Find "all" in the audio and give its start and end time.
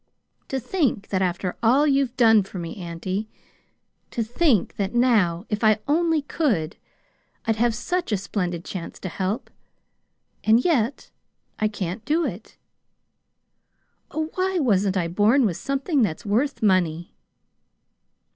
1.61-1.85